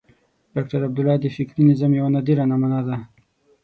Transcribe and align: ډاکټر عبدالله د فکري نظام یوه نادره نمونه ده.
ډاکټر 0.53 0.79
عبدالله 0.87 1.15
د 1.21 1.25
فکري 1.35 1.63
نظام 1.71 1.91
یوه 1.99 2.09
نادره 2.15 2.43
نمونه 2.51 2.79
ده. 2.87 2.95